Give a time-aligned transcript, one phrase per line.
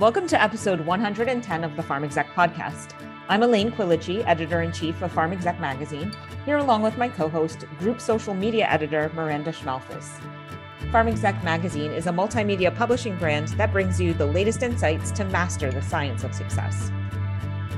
[0.00, 2.94] Welcome to episode 110 of the Pharm Exec podcast.
[3.28, 6.12] I'm Elaine Quilici, editor in chief of Pharm Exec magazine,
[6.44, 10.20] here along with my co host, group social media editor Miranda Schmalfuhs.
[10.90, 15.24] Pharm Exec magazine is a multimedia publishing brand that brings you the latest insights to
[15.24, 16.90] master the science of success.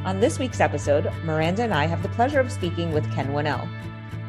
[0.05, 3.68] On this week's episode, Miranda and I have the pleasure of speaking with Ken Winnell,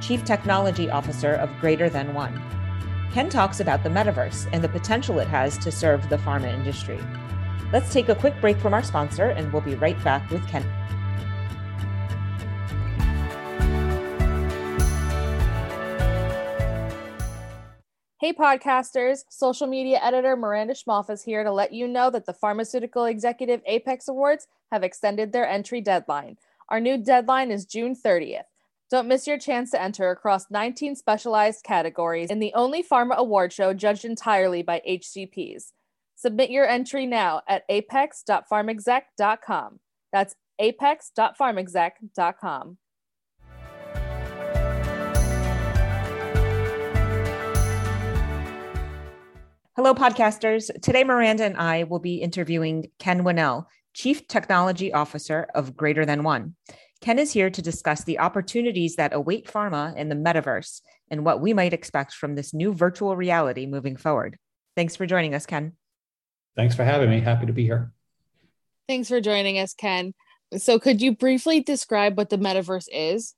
[0.01, 2.33] Chief Technology Officer of Greater Than One.
[3.17, 6.99] Ken talks about the metaverse and the potential it has to serve the pharma industry.
[7.73, 10.61] Let's take a quick break from our sponsor, and we'll be right back with Ken.
[18.19, 19.23] Hey, podcasters.
[19.29, 23.63] Social media editor Miranda Schmalf is here to let you know that the Pharmaceutical Executive
[23.65, 26.37] Apex Awards have extended their entry deadline.
[26.69, 28.43] Our new deadline is June 30th.
[28.89, 33.51] Don't miss your chance to enter across 19 specialized categories in the only pharma award
[33.51, 35.73] show judged entirely by HCPs.
[36.15, 39.79] Submit your entry now at apex.pharmexec.com.
[40.13, 42.77] That's apex.pharmexec.com.
[49.75, 50.71] Hello, podcasters.
[50.81, 56.23] Today, Miranda and I will be interviewing Ken Winnell, Chief Technology Officer of Greater Than
[56.23, 56.55] One.
[57.01, 61.41] Ken is here to discuss the opportunities that await pharma in the metaverse and what
[61.41, 64.37] we might expect from this new virtual reality moving forward.
[64.75, 65.73] Thanks for joining us, Ken.
[66.55, 67.19] Thanks for having me.
[67.19, 67.91] Happy to be here.
[68.87, 70.13] Thanks for joining us, Ken.
[70.55, 73.35] So, could you briefly describe what the metaverse is?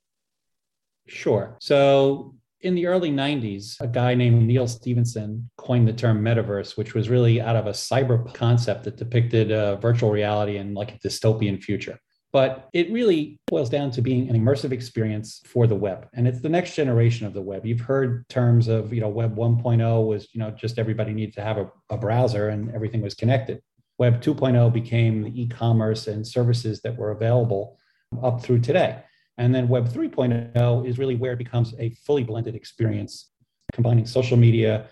[1.08, 1.58] Sure.
[1.60, 6.94] So, in the early 90s, a guy named Neal Stephenson coined the term metaverse, which
[6.94, 11.00] was really out of a cyber concept that depicted uh, virtual reality and like a
[11.00, 12.00] dystopian future
[12.32, 16.08] but it really boils down to being an immersive experience for the web.
[16.14, 17.66] And it's the next generation of the web.
[17.66, 21.42] You've heard terms of you know web 1.0 was you know just everybody needed to
[21.42, 23.62] have a, a browser and everything was connected.
[23.98, 27.78] Web 2.0 became the e-commerce and services that were available
[28.24, 29.02] up through today.
[29.38, 33.32] And then web 3.0 is really where it becomes a fully blended experience
[33.74, 34.88] combining social media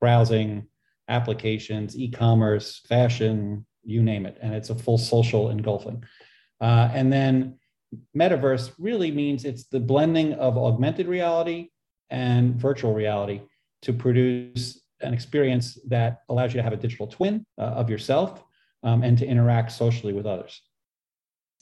[0.00, 0.66] browsing
[1.08, 4.36] applications e-commerce fashion you name it.
[4.42, 6.04] And it's a full social engulfing
[6.60, 7.58] uh, and then
[8.16, 11.68] metaverse really means it's the blending of augmented reality
[12.10, 13.40] and virtual reality
[13.82, 18.42] to produce an experience that allows you to have a digital twin uh, of yourself
[18.82, 20.60] um, and to interact socially with others.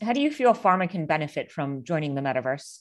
[0.03, 2.81] How do you feel pharma can benefit from joining the metaverse?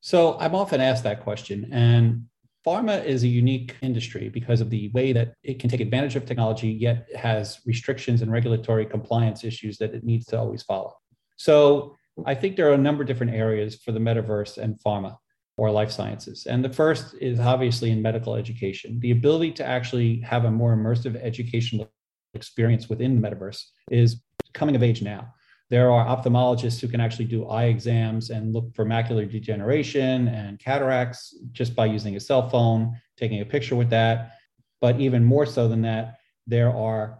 [0.00, 1.68] So I'm often asked that question.
[1.72, 2.26] And
[2.66, 6.26] pharma is a unique industry because of the way that it can take advantage of
[6.26, 10.94] technology, yet has restrictions and regulatory compliance issues that it needs to always follow.
[11.36, 11.96] So
[12.26, 15.16] I think there are a number of different areas for the metaverse and pharma
[15.56, 16.46] or life sciences.
[16.46, 19.00] And the first is obviously in medical education.
[19.00, 21.90] The ability to actually have a more immersive educational
[22.34, 25.32] experience within the metaverse is coming of age now.
[25.70, 30.58] There are ophthalmologists who can actually do eye exams and look for macular degeneration and
[30.58, 34.32] cataracts just by using a cell phone, taking a picture with that.
[34.80, 37.18] But even more so than that, there are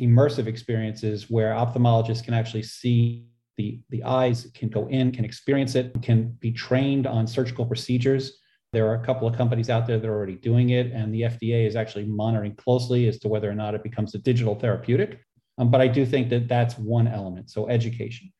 [0.00, 5.76] immersive experiences where ophthalmologists can actually see the, the eyes can go in, can experience
[5.76, 8.40] it, can be trained on surgical procedures.
[8.72, 11.22] There are a couple of companies out there that are already doing it, and the
[11.22, 15.20] FDA is actually monitoring closely as to whether or not it becomes a digital therapeutic.
[15.58, 17.50] Um, but I do think that that's one element.
[17.50, 18.32] So, education.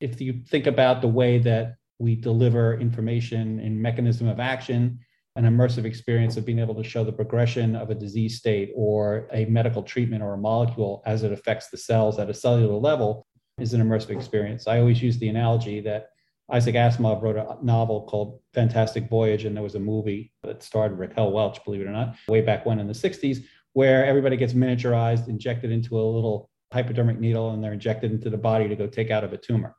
[0.00, 4.98] If you think about the way that we deliver information and mechanism of action,
[5.36, 9.28] an immersive experience of being able to show the progression of a disease state or
[9.32, 13.26] a medical treatment or a molecule as it affects the cells at a cellular level
[13.60, 14.66] is an immersive experience.
[14.66, 16.08] I always use the analogy that
[16.50, 20.98] Isaac Asimov wrote a novel called Fantastic Voyage, and there was a movie that starred
[20.98, 24.52] Raquel Welch, believe it or not, way back when in the 60s, where everybody gets
[24.52, 28.86] miniaturized, injected into a little hypodermic needle, and they're injected into the body to go
[28.86, 29.74] take out of a tumor.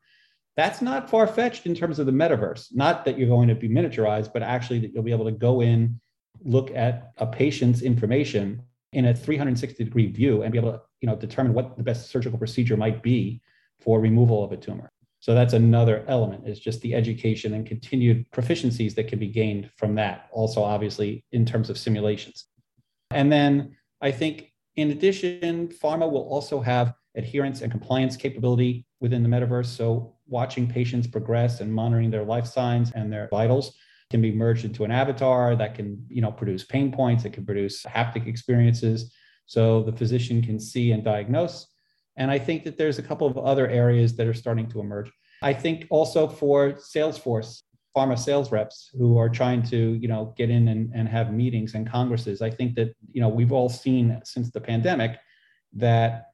[0.58, 2.68] That's not far fetched in terms of the metaverse.
[2.74, 5.62] Not that you're going to be miniaturized, but actually that you'll be able to go
[5.62, 6.00] in,
[6.44, 8.62] look at a patient's information
[8.94, 12.10] in a 360 degree view, and be able to you know, determine what the best
[12.12, 13.42] surgical procedure might be
[13.80, 14.92] for removal of a tumor.
[15.20, 19.70] So that's another element is just the education and continued proficiencies that can be gained
[19.78, 20.30] from that.
[20.32, 22.46] Also, obviously, in terms of simulations.
[23.12, 29.22] And then I think in addition, pharma will also have adherence and compliance capability within
[29.22, 29.66] the metaverse.
[29.66, 33.76] So watching patients progress and monitoring their life signs and their vitals
[34.10, 37.46] can be merged into an avatar that can, you know, produce pain points, it can
[37.46, 39.14] produce haptic experiences.
[39.46, 41.68] So the physician can see and diagnose
[42.18, 45.12] and I think that there's a couple of other areas that are starting to emerge.
[45.42, 47.62] I think also for Salesforce,
[47.96, 51.74] pharma sales reps who are trying to, you know, get in and, and have meetings
[51.74, 52.42] and congresses.
[52.42, 55.18] I think that, you know, we've all seen since the pandemic
[55.74, 56.28] that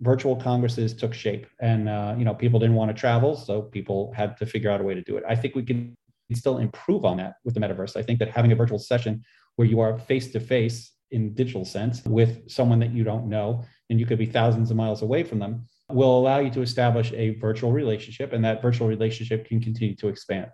[0.00, 3.36] virtual congresses took shape and, uh, you know, people didn't want to travel.
[3.36, 5.24] So people had to figure out a way to do it.
[5.28, 5.96] I think we can
[6.32, 7.96] still improve on that with the metaverse.
[7.96, 9.22] I think that having a virtual session
[9.56, 13.62] where you are face to face in digital sense with someone that you don't know
[13.90, 17.12] and you could be thousands of miles away from them will allow you to establish
[17.12, 20.46] a virtual relationship and that virtual relationship can continue to expand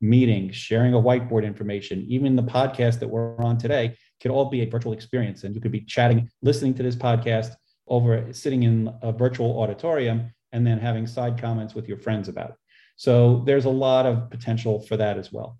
[0.00, 4.62] meetings sharing a whiteboard information even the podcast that we're on today could all be
[4.62, 7.52] a virtual experience and you could be chatting listening to this podcast
[7.88, 12.50] over sitting in a virtual auditorium and then having side comments with your friends about
[12.50, 12.56] it
[12.96, 15.58] so there's a lot of potential for that as well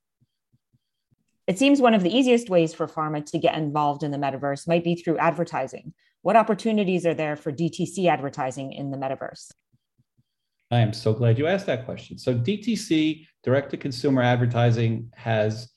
[1.51, 4.69] it seems one of the easiest ways for pharma to get involved in the metaverse
[4.69, 5.93] might be through advertising.
[6.23, 9.51] What opportunities are there for DTC advertising in the metaverse?
[10.70, 12.19] I am so glad you asked that question.
[12.19, 15.69] So, DTC, direct to consumer advertising, has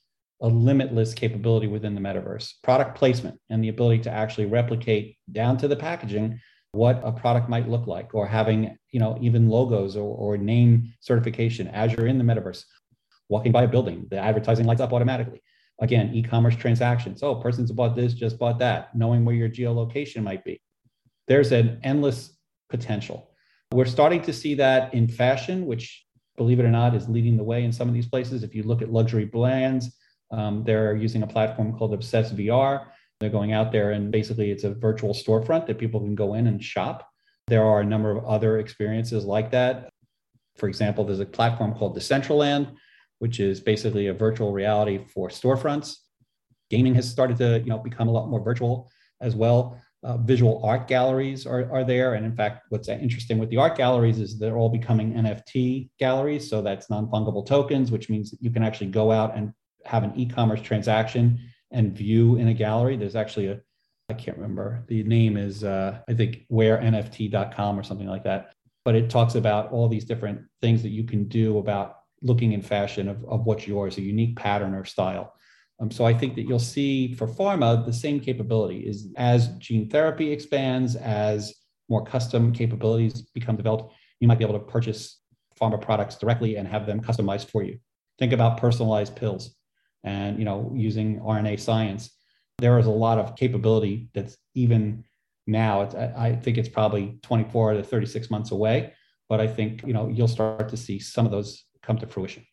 [0.41, 5.57] a limitless capability within the metaverse product placement and the ability to actually replicate down
[5.57, 6.39] to the packaging
[6.73, 10.91] what a product might look like or having you know even logos or, or name
[10.99, 12.65] certification as you're in the metaverse
[13.29, 15.39] walking by a building the advertising lights up automatically
[15.81, 17.23] Again, e-commerce transactions.
[17.23, 20.61] Oh, person's bought this, just bought that, knowing where your geolocation might be.
[21.27, 22.37] There's an endless
[22.69, 23.31] potential.
[23.73, 26.05] We're starting to see that in fashion, which,
[26.37, 28.43] believe it or not, is leading the way in some of these places.
[28.43, 29.97] If you look at luxury brands,
[30.31, 32.85] um, they're using a platform called Obsess VR.
[33.19, 36.47] They're going out there and basically it's a virtual storefront that people can go in
[36.47, 37.09] and shop.
[37.47, 39.89] There are a number of other experiences like that.
[40.57, 42.75] For example, there's a platform called Decentraland,
[43.19, 45.97] which is basically a virtual reality for storefronts.
[46.69, 48.89] Gaming has started to you know become a lot more virtual
[49.21, 49.81] as well.
[50.03, 52.15] Uh, visual art galleries are, are there.
[52.15, 56.49] And in fact, what's interesting with the art galleries is they're all becoming NFT galleries.
[56.49, 59.53] So that's non fungible tokens, which means that you can actually go out and
[59.85, 61.39] have an e commerce transaction
[61.71, 62.97] and view in a gallery.
[62.97, 63.59] There's actually a,
[64.09, 68.53] I can't remember, the name is, uh, I think, wearnft.com or something like that.
[68.85, 72.61] But it talks about all these different things that you can do about looking in
[72.61, 75.33] fashion of, of what's yours, a unique pattern or style.
[75.79, 79.89] Um, so I think that you'll see for pharma the same capability is as gene
[79.89, 81.53] therapy expands, as
[81.89, 85.19] more custom capabilities become developed, you might be able to purchase
[85.59, 87.77] pharma products directly and have them customized for you.
[88.19, 89.55] Think about personalized pills
[90.03, 92.11] and you know using RNA science.
[92.59, 95.03] There is a lot of capability that's even
[95.47, 95.81] now.
[96.17, 98.93] I think it's probably 24 to 36 months away,
[99.27, 102.45] but I think you know you'll start to see some of those come to fruition.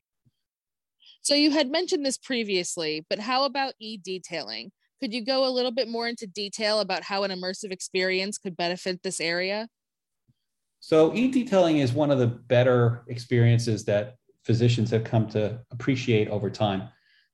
[1.22, 4.72] So you had mentioned this previously, but how about e-detailing?
[5.00, 8.56] Could you go a little bit more into detail about how an immersive experience could
[8.56, 9.68] benefit this area?
[10.80, 16.50] So e-detailing is one of the better experiences that physicians have come to appreciate over
[16.50, 16.88] time.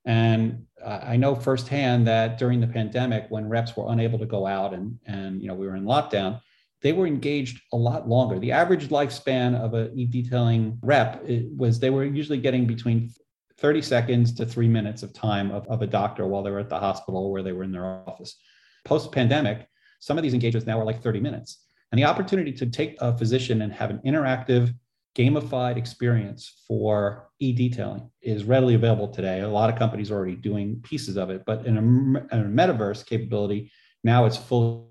[0.04, 4.74] And I know firsthand that during the pandemic, when reps were unable to go out
[4.74, 6.40] and, and you know we were in lockdown,
[6.82, 8.38] they were engaged a lot longer.
[8.38, 11.24] The average lifespan of a e-detailing rep
[11.56, 13.10] was they were usually getting between
[13.58, 16.68] 30 seconds to three minutes of time of, of a doctor while they were at
[16.68, 18.36] the hospital or where they were in their office.
[18.84, 19.66] Post pandemic,
[20.00, 21.64] some of these engagements now are like 30 minutes.
[21.90, 24.74] And the opportunity to take a physician and have an interactive,
[25.16, 29.40] gamified experience for e detailing is readily available today.
[29.40, 32.44] A lot of companies are already doing pieces of it, but in a, in a
[32.44, 33.72] metaverse capability,
[34.04, 34.84] now it's fully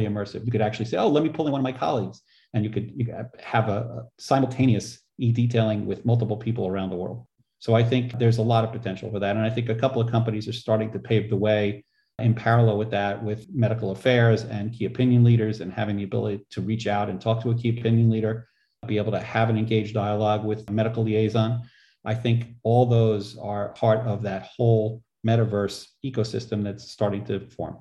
[0.00, 0.44] immersive.
[0.44, 2.22] You could actually say, "Oh, let me pull in one of my colleagues,"
[2.54, 6.96] and you could, you could have a, a simultaneous e-detailing with multiple people around the
[6.96, 7.24] world.
[7.58, 10.00] So I think there's a lot of potential for that, and I think a couple
[10.02, 11.84] of companies are starting to pave the way
[12.18, 16.44] in parallel with that, with medical affairs and key opinion leaders, and having the ability
[16.50, 18.48] to reach out and talk to a key opinion leader,
[18.86, 21.62] be able to have an engaged dialogue with a medical liaison.
[22.04, 27.78] I think all those are part of that whole metaverse ecosystem that's starting to form.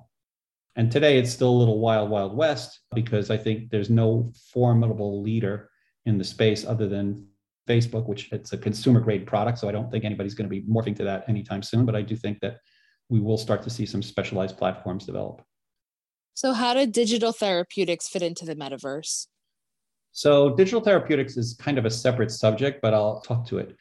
[0.75, 5.22] And today it's still a little wild, wild west because I think there's no formidable
[5.22, 5.70] leader
[6.05, 7.27] in the space other than
[7.67, 9.60] Facebook, which it's a consumer grade product.
[9.60, 11.86] So I don't think anybody's going to be morphing to that anytime soon.
[11.86, 12.57] But I do think that
[13.10, 15.41] we will start to see some specialized platforms develop.
[16.34, 19.27] So, how do digital therapeutics fit into the metaverse?
[20.12, 23.75] So, digital therapeutics is kind of a separate subject, but I'll talk to it.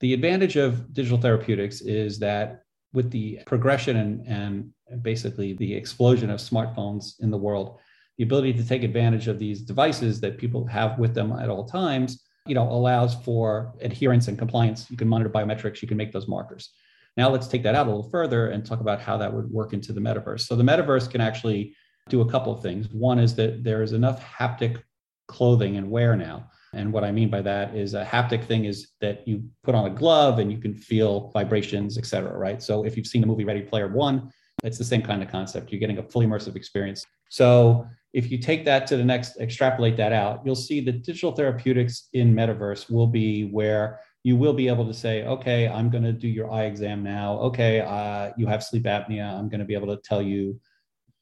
[0.00, 2.62] The advantage of digital therapeutics is that
[2.92, 7.78] with the progression and, and basically the explosion of smartphones in the world,
[8.18, 11.64] the ability to take advantage of these devices that people have with them at all
[11.64, 14.90] times, you know, allows for adherence and compliance.
[14.90, 16.70] You can monitor biometrics, you can make those markers.
[17.16, 19.72] Now let's take that out a little further and talk about how that would work
[19.72, 20.40] into the metaverse.
[20.40, 21.74] So the metaverse can actually
[22.08, 22.88] do a couple of things.
[22.88, 24.82] One is that there is enough haptic
[25.26, 28.88] clothing and wear now And what I mean by that is a haptic thing is
[29.00, 32.62] that you put on a glove and you can feel vibrations, et cetera, right?
[32.62, 34.30] So if you've seen the movie Ready Player One,
[34.62, 35.70] it's the same kind of concept.
[35.70, 37.06] You're getting a fully immersive experience.
[37.30, 41.32] So if you take that to the next, extrapolate that out, you'll see that digital
[41.32, 46.04] therapeutics in metaverse will be where you will be able to say, okay, I'm going
[46.04, 47.34] to do your eye exam now.
[47.40, 49.36] Okay, uh, you have sleep apnea.
[49.36, 50.58] I'm going to be able to tell you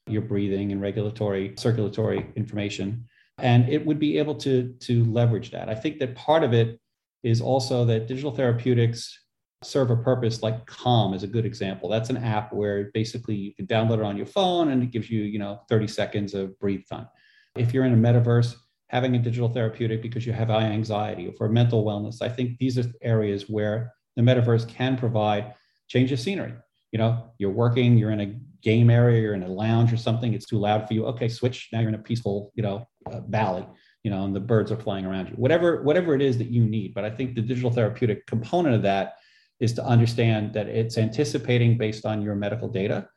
[0.07, 3.05] your breathing and regulatory circulatory information
[3.39, 6.79] and it would be able to to leverage that i think that part of it
[7.23, 9.17] is also that digital therapeutics
[9.65, 11.89] serve a purpose like calm is a good example.
[11.89, 15.09] That's an app where basically you can download it on your phone and it gives
[15.09, 17.07] you you know 30 seconds of breathe time.
[17.55, 18.55] If you're in a metaverse
[18.87, 22.77] having a digital therapeutic because you have anxiety or for mental wellness i think these
[22.77, 25.53] are areas where the metaverse can provide
[25.87, 26.53] change of scenery.
[26.91, 30.33] You know you're working you're in a game area you're in a lounge or something
[30.33, 31.05] it's too loud for you.
[31.07, 31.69] Okay switch.
[31.73, 33.65] Now you're in a peaceful you know uh, valley
[34.03, 35.35] you know and the birds are flying around you.
[35.35, 36.93] Whatever whatever it is that you need.
[36.93, 39.15] But i think the digital therapeutic component of that
[39.63, 43.07] is to understand that it's anticipating based on your medical data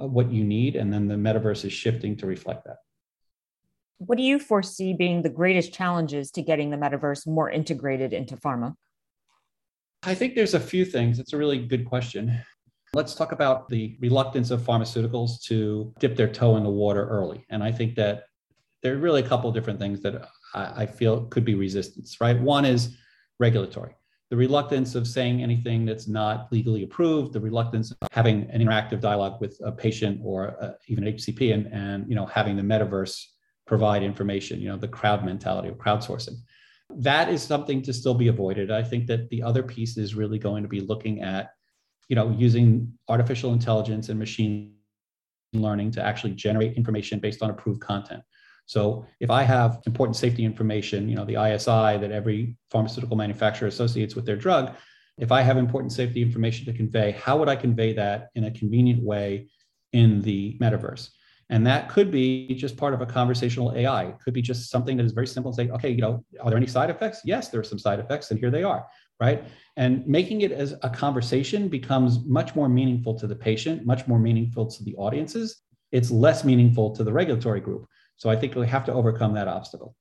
[0.00, 2.78] uh, what you need and then the metaverse is shifting to reflect that
[3.98, 8.36] what do you foresee being the greatest challenges to getting the metaverse more integrated into
[8.36, 8.74] pharma
[10.02, 11.18] I think there's a few things.
[11.18, 12.40] It's a really good question.
[12.94, 17.44] Let's talk about the reluctance of pharmaceuticals to dip their toe in the water early.
[17.50, 18.24] And I think that
[18.82, 22.16] there are really a couple of different things that I, I feel could be resistance,
[22.20, 22.38] right?
[22.40, 22.96] One is
[23.38, 23.94] regulatory.
[24.30, 29.00] The reluctance of saying anything that's not legally approved, the reluctance of having an interactive
[29.00, 33.24] dialogue with a patient or uh, even HCP and, and you know having the metaverse
[33.66, 36.36] provide information, you know, the crowd mentality of crowdsourcing.
[36.90, 38.70] That is something to still be avoided.
[38.70, 41.50] I think that the other piece is really going to be looking at
[42.10, 44.74] you know, using artificial intelligence and machine
[45.52, 48.20] learning to actually generate information based on approved content.
[48.70, 53.66] So if I have important safety information, you know, the ISI that every pharmaceutical manufacturer
[53.66, 54.76] associates with their drug,
[55.18, 58.50] if I have important safety information to convey, how would I convey that in a
[58.52, 59.48] convenient way
[59.92, 61.10] in the metaverse?
[61.48, 64.04] And that could be just part of a conversational AI.
[64.04, 66.50] It could be just something that is very simple and say, okay, you know, are
[66.50, 67.22] there any side effects?
[67.24, 68.86] Yes, there are some side effects, and here they are
[69.20, 69.44] right?
[69.76, 74.18] And making it as a conversation becomes much more meaningful to the patient, much more
[74.18, 75.60] meaningful to the audiences.
[75.92, 77.86] It's less meaningful to the regulatory group.
[78.20, 79.96] So I think we have to overcome that obstacle.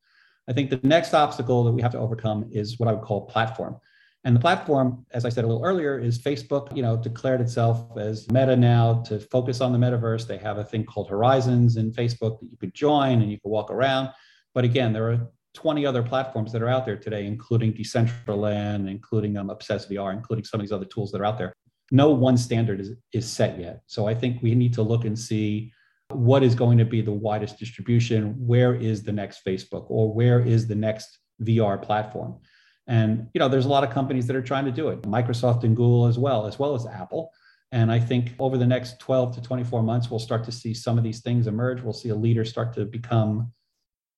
[0.50, 3.28] I think the next obstacle that we have to overcome is what I would call
[3.28, 3.78] platform.
[4.26, 7.98] And the platform, as I said a little earlier, is Facebook, you know, declared itself
[7.98, 10.28] as Meta now to focus on the metaverse.
[10.28, 13.50] They have a thing called Horizons in Facebook that you could join and you could
[13.52, 14.10] walk around.
[14.54, 19.38] But again, there are 20 other platforms that are out there today, including Decentraland, including
[19.38, 21.54] um, Obsess VR, including some of these other tools that are out there.
[21.90, 23.84] No one standard is, is set yet.
[23.88, 25.72] So I think we need to look and see
[26.12, 28.36] what is going to be the widest distribution.
[28.38, 32.40] Where is the next Facebook or where is the next VR platform?
[32.88, 35.64] And you know, there's a lot of companies that are trying to do it, Microsoft
[35.64, 37.32] and Google as well, as well as Apple.
[37.72, 40.98] And I think over the next 12 to 24 months, we'll start to see some
[40.98, 41.82] of these things emerge.
[41.82, 43.54] We'll see a leader start to become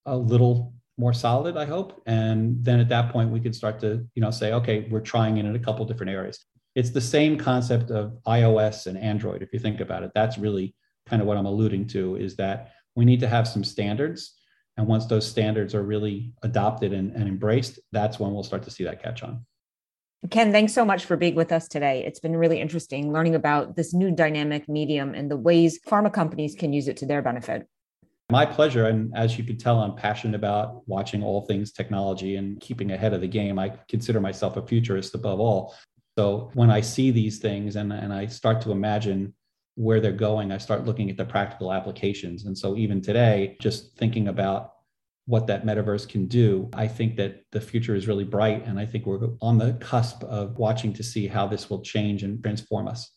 [0.05, 2.01] a little more solid, I hope.
[2.05, 5.38] And then at that point, we could start to, you know, say, okay, we're trying
[5.38, 6.39] it in a couple different areas.
[6.75, 9.41] It's the same concept of iOS and Android.
[9.41, 10.74] If you think about it, that's really
[11.11, 14.35] kind of what I'm alluding to is that we need to have some standards.
[14.77, 18.71] And once those standards are really adopted and, and embraced, that's when we'll start to
[18.71, 19.45] see that catch on.
[20.29, 22.05] Ken, thanks so much for being with us today.
[22.05, 26.55] It's been really interesting learning about this new dynamic medium and the ways pharma companies
[26.55, 27.67] can use it to their benefit.
[28.29, 28.85] My pleasure.
[28.85, 33.13] And as you can tell, I'm passionate about watching all things technology and keeping ahead
[33.13, 33.59] of the game.
[33.59, 35.75] I consider myself a futurist above all.
[36.17, 39.33] So when I see these things and, and I start to imagine
[39.81, 42.45] where they're going, I start looking at the practical applications.
[42.45, 44.73] And so even today, just thinking about
[45.25, 48.63] what that metaverse can do, I think that the future is really bright.
[48.67, 52.21] And I think we're on the cusp of watching to see how this will change
[52.21, 53.09] and transform us.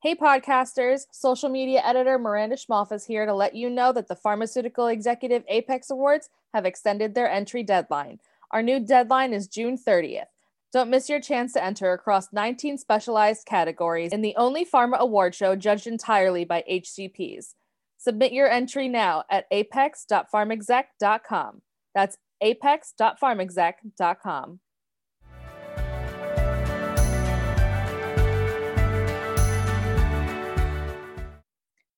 [0.00, 1.06] Hey, podcasters.
[1.10, 5.42] Social media editor Miranda Schmalf is here to let you know that the Pharmaceutical Executive
[5.48, 8.20] Apex Awards have extended their entry deadline.
[8.52, 10.26] Our new deadline is June 30th.
[10.74, 15.34] Don't miss your chance to enter across 19 specialized categories in the only pharma award
[15.34, 17.54] show judged entirely by HCPs.
[17.96, 21.62] Submit your entry now at apex.pharmexec.com.
[21.94, 24.60] That's apex.pharmexec.com.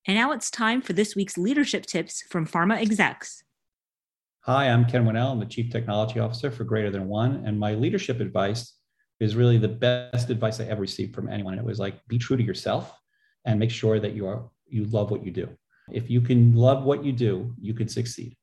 [0.07, 3.44] And now it's time for this week's leadership tips from pharma execs.
[4.47, 5.31] Hi, I'm Ken Winnell.
[5.31, 7.41] I'm the Chief Technology Officer for Greater Than One.
[7.47, 8.75] And my leadership advice
[9.19, 11.57] is really the best advice I ever received from anyone.
[11.57, 12.95] It was like, be true to yourself
[13.45, 15.49] and make sure that you are you love what you do.
[15.91, 18.37] If you can love what you do, you can succeed.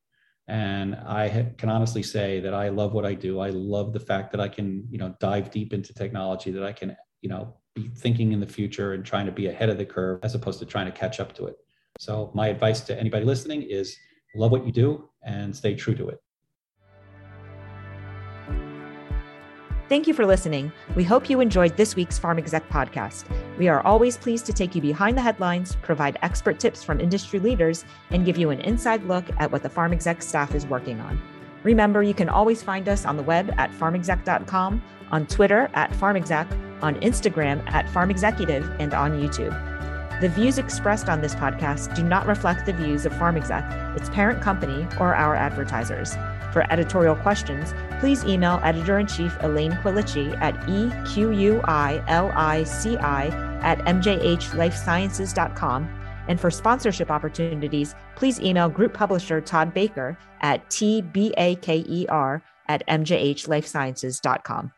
[0.49, 3.39] And I can honestly say that I love what I do.
[3.39, 6.73] I love the fact that I can, you know, dive deep into technology, that I
[6.73, 9.87] can, you know, be thinking in the future and trying to be ahead of the
[9.87, 11.55] curve as opposed to trying to catch up to it.
[12.01, 13.97] So my advice to anybody listening is
[14.35, 16.23] love what you do and stay true to it.
[19.89, 20.73] Thank you for listening.
[20.97, 23.27] We hope you enjoyed this week's Pharm Exec podcast.
[23.59, 27.39] We are always pleased to take you behind the headlines, provide expert tips from industry
[27.39, 30.99] leaders, and give you an inside look at what the Pharm Exec staff is working
[31.01, 31.21] on.
[31.63, 36.51] Remember, you can always find us on the web at pharmexec.com, on Twitter at pharmexec,
[36.83, 39.72] on Instagram at pharmexecutive, and on YouTube.
[40.23, 44.41] The views expressed on this podcast do not reflect the views of PharmExec, its parent
[44.41, 46.15] company, or our advertisers.
[46.53, 51.61] For editorial questions, please email editor in chief Elaine Quilici at equilici
[53.65, 55.89] at mjhlifesciences.com.
[56.29, 64.73] And for sponsorship opportunities, please email group publisher Todd Baker at tbaker at mjhlifesciences.com.